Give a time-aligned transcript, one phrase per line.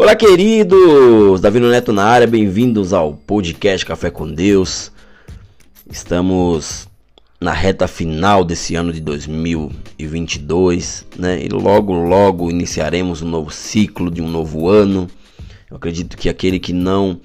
[0.00, 1.40] Olá, queridos!
[1.40, 4.92] Davi Neto na área, bem-vindos ao podcast Café com Deus.
[5.90, 6.88] Estamos
[7.40, 11.44] na reta final desse ano de 2022, né?
[11.44, 15.10] E logo, logo iniciaremos um novo ciclo de um novo ano.
[15.68, 17.20] Eu acredito que aquele que não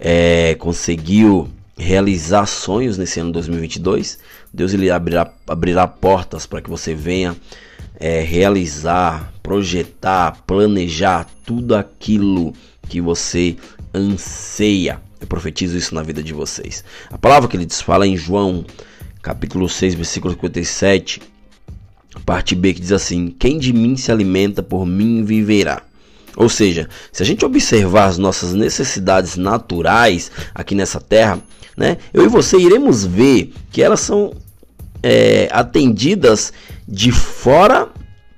[0.00, 1.48] é, conseguiu
[1.78, 4.18] realizar sonhos nesse ano 2022,
[4.52, 7.36] Deus ele abrirá, abrirá portas para que você venha
[8.00, 12.52] é, realizar, projetar, planejar tudo aquilo
[12.88, 13.56] que você
[13.94, 15.00] anseia.
[15.20, 16.82] Eu profetizo isso na vida de vocês.
[17.12, 18.64] A palavra que ele diz fala em João,
[19.22, 21.22] capítulo 6, versículo 57,
[22.24, 25.80] parte B, que diz assim: Quem de mim se alimenta, por mim viverá.
[26.36, 31.40] Ou seja, se a gente observar as nossas necessidades naturais aqui nessa terra,
[31.76, 34.32] né, eu e você iremos ver que elas são
[35.04, 36.52] é, atendidas
[36.88, 37.88] de fora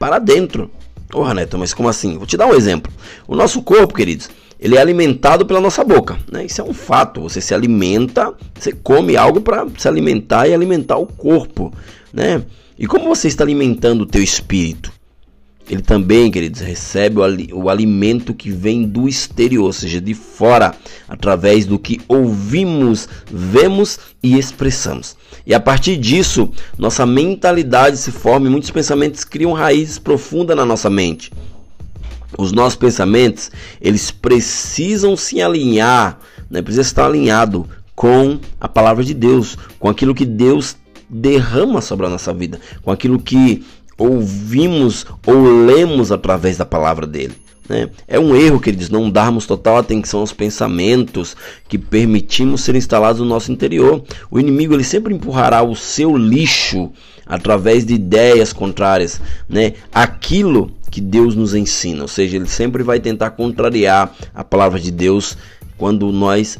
[0.00, 0.68] para dentro.
[1.08, 2.16] Porra, Neto, mas como assim?
[2.16, 2.92] Vou te dar um exemplo.
[3.26, 6.44] O nosso corpo, queridos, ele é alimentado pela nossa boca, né?
[6.44, 7.20] Isso é um fato.
[7.20, 11.72] Você se alimenta, você come algo para se alimentar e alimentar o corpo,
[12.12, 12.42] né?
[12.78, 14.92] E como você está alimentando o teu espírito?
[15.68, 20.74] Ele também, queridos, recebe o, o alimento que vem do exterior, ou seja, de fora,
[21.08, 25.16] através do que ouvimos, vemos e expressamos.
[25.44, 30.64] E a partir disso, nossa mentalidade se forma e muitos pensamentos criam raízes profundas na
[30.64, 31.32] nossa mente.
[32.38, 33.50] Os nossos pensamentos,
[33.80, 36.62] eles precisam se alinhar, né?
[36.62, 40.76] precisa estar alinhado com a palavra de Deus, com aquilo que Deus
[41.08, 43.64] derrama sobre a nossa vida, com aquilo que
[43.98, 47.34] ouvimos ou lemos através da palavra dele.
[47.68, 47.90] Né?
[48.06, 51.36] É um erro, queridos, não darmos total atenção aos pensamentos
[51.68, 54.04] que permitimos ser instalados no nosso interior.
[54.30, 56.92] O inimigo ele sempre empurrará o seu lixo
[57.26, 59.74] através de ideias contrárias, né?
[59.92, 64.92] Aquilo que Deus nos ensina, ou seja, ele sempre vai tentar contrariar a palavra de
[64.92, 65.36] Deus
[65.78, 66.58] quando nós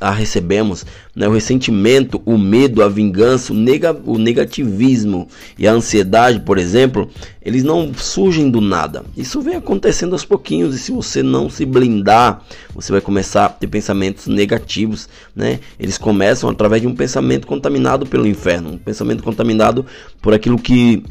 [0.00, 0.84] a recebemos,
[1.14, 1.26] né?
[1.26, 5.28] o ressentimento, o medo, a vingança, o, nega, o negativismo
[5.58, 7.08] e a ansiedade, por exemplo,
[7.42, 9.02] eles não surgem do nada.
[9.16, 12.42] Isso vem acontecendo aos pouquinhos e se você não se blindar,
[12.74, 15.60] você vai começar a ter pensamentos negativos, né?
[15.78, 19.86] Eles começam através de um pensamento contaminado pelo inferno, um pensamento contaminado
[20.20, 21.02] por aquilo que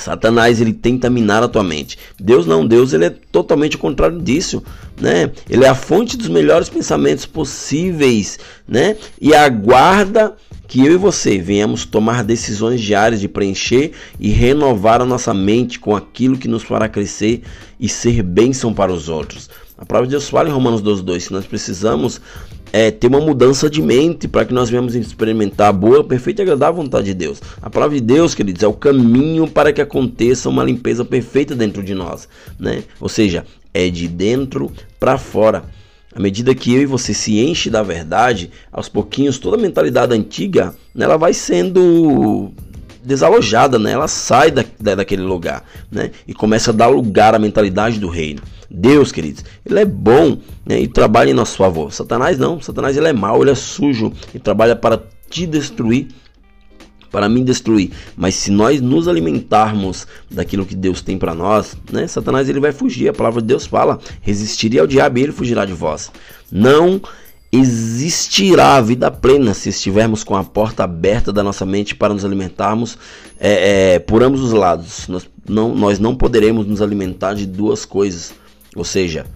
[0.00, 1.98] Satanás ele tenta minar a tua mente.
[2.18, 4.62] Deus não, Deus ele é totalmente o contrário disso,
[5.00, 5.30] né?
[5.48, 8.96] Ele é a fonte dos melhores pensamentos possíveis, né?
[9.20, 10.36] E aguarda
[10.68, 15.80] que eu e você venhamos tomar decisões diárias de preencher e renovar a nossa mente
[15.80, 17.42] com aquilo que nos fará crescer
[17.80, 19.48] e ser bênção para os outros.
[19.78, 22.20] A palavra de Deus fala em Romanos 12,2 que nós precisamos
[22.72, 26.44] é, ter uma mudança de mente para que nós venhamos experimentar a boa, perfeita e
[26.44, 27.40] agradável vontade de Deus.
[27.62, 31.80] A palavra de Deus, queridos, é o caminho para que aconteça uma limpeza perfeita dentro
[31.84, 32.28] de nós,
[32.58, 32.82] né?
[33.00, 35.62] Ou seja, é de dentro para fora.
[36.12, 40.12] À medida que eu e você se enche da verdade, aos pouquinhos toda a mentalidade
[40.12, 42.50] antiga, né, ela vai sendo
[43.04, 43.92] desalojada, né?
[43.92, 46.10] Ela sai da, da, daquele lugar, né?
[46.26, 48.42] E começa a dar lugar à mentalidade do reino.
[48.70, 51.92] Deus, queridos, ele é bom né, e trabalha em nosso favor.
[51.92, 56.08] Satanás não, Satanás ele é mau, ele é sujo e trabalha para te destruir,
[57.10, 57.92] para me destruir.
[58.14, 62.72] Mas se nós nos alimentarmos daquilo que Deus tem para nós, né, Satanás ele vai
[62.72, 63.08] fugir.
[63.08, 66.12] A palavra de Deus fala: resistiria ao diabo e ele fugirá de vós.
[66.52, 67.00] Não
[67.50, 72.22] existirá a vida plena se estivermos com a porta aberta da nossa mente para nos
[72.22, 72.98] alimentarmos
[73.40, 75.08] é, é, por ambos os lados.
[75.08, 78.34] Nós não, nós não poderemos nos alimentar de duas coisas
[78.78, 79.26] ou seja,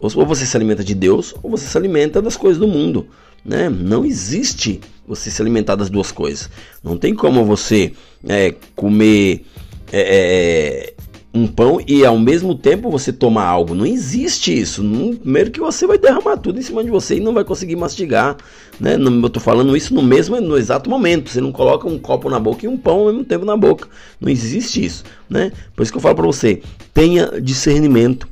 [0.00, 3.08] ou você se alimenta de Deus ou você se alimenta das coisas do mundo.
[3.44, 3.68] Né?
[3.68, 6.50] Não existe você se alimentar das duas coisas.
[6.82, 7.92] Não tem como você
[8.26, 9.44] é, comer
[9.90, 10.94] é, é, é
[11.32, 13.74] um pão e ao mesmo tempo você tomar algo.
[13.74, 14.82] Não existe isso.
[15.20, 18.36] Primeiro que você vai derramar tudo em cima de você e não vai conseguir mastigar.
[18.78, 18.96] Né?
[18.96, 21.30] Eu estou falando isso no mesmo, no exato momento.
[21.30, 23.88] Você não coloca um copo na boca e um pão ao mesmo tempo na boca.
[24.20, 25.04] Não existe isso.
[25.28, 25.52] Né?
[25.74, 26.60] Por isso que eu falo para você:
[26.92, 28.28] tenha discernimento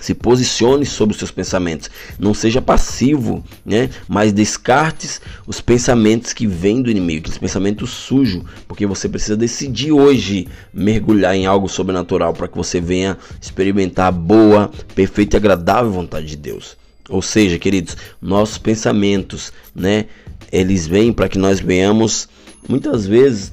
[0.00, 3.90] se posicione sobre os seus pensamentos, não seja passivo, né?
[4.06, 9.92] Mas descartes os pensamentos que vêm do inimigo, aqueles pensamentos sujos, porque você precisa decidir
[9.92, 15.90] hoje mergulhar em algo sobrenatural para que você venha experimentar a boa, perfeita e agradável
[15.90, 16.76] vontade de Deus.
[17.08, 20.06] Ou seja, queridos, nossos pensamentos, né?
[20.52, 22.28] Eles vêm para que nós venhamos
[22.68, 23.52] muitas vezes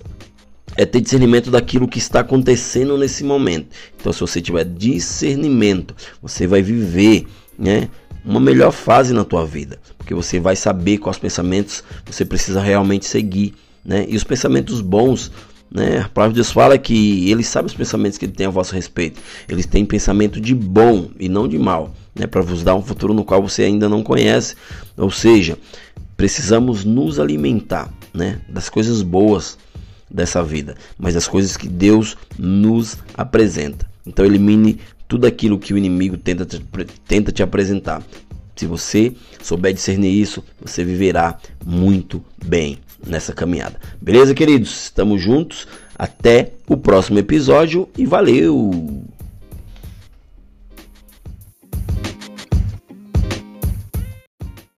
[0.75, 3.68] é ter discernimento daquilo que está acontecendo nesse momento.
[4.00, 7.25] Então, se você tiver discernimento, você vai viver,
[7.58, 7.90] né,
[8.25, 13.06] uma melhor fase na tua vida, porque você vai saber quais pensamentos você precisa realmente
[13.06, 13.54] seguir,
[13.84, 14.06] né?
[14.08, 15.31] E os pensamentos bons
[15.74, 16.02] Né?
[16.06, 18.75] A palavra de Deus fala que ele sabe os pensamentos que ele tem a vosso
[18.75, 19.20] respeito.
[19.50, 22.28] Eles têm pensamento de bom e não de mal, né?
[22.28, 24.56] para vos dar um futuro no qual você ainda não conhece.
[24.96, 25.58] Ou seja,
[26.16, 28.40] precisamos nos alimentar né?
[28.48, 29.58] das coisas boas
[30.13, 33.89] dessa vida, mas das coisas que Deus nos apresenta.
[34.06, 36.63] Então elimine tudo aquilo que o inimigo tenta te,
[37.07, 38.04] tenta te apresentar.
[38.56, 39.12] Se você
[39.42, 43.80] souber discernir isso, você viverá muito bem nessa caminhada.
[44.00, 44.83] Beleza, queridos?
[44.83, 45.68] Estamos juntos.
[45.98, 49.04] Até o próximo episódio e valeu!